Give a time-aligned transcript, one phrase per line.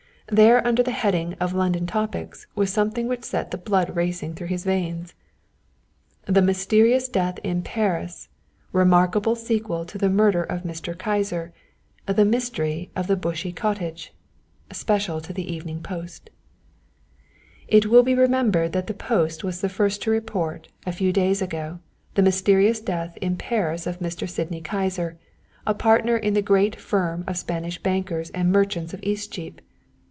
[0.33, 4.47] There under the heading of London Topics was something which set the blood racing through
[4.47, 5.13] his veins.
[6.23, 8.29] THE MYSTERIOUS DEATH IN PARIS
[8.71, 10.97] REMARKABLE SEQUEL TO THE MURDER OF MR.
[10.97, 11.51] KYSER
[12.05, 14.13] THE MYSTERY OF THE BUSHEY COTTAGE
[14.71, 16.29] (Special to the "Evening Post")
[17.67, 21.41] "It will be remembered that the Post was the first to report, a few days
[21.41, 21.79] ago,
[22.15, 24.29] the mysterious death in Paris of Mr.
[24.29, 25.17] Sydney Kyser,
[25.67, 29.59] a partner in the great firm of Spanish Bankers and Merchants of Eastcheap.